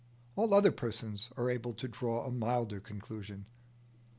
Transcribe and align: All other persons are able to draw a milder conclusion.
All 0.35 0.51
other 0.55 0.71
persons 0.71 1.29
are 1.37 1.47
able 1.47 1.75
to 1.75 1.87
draw 1.87 2.25
a 2.25 2.31
milder 2.31 2.79
conclusion. 2.79 3.45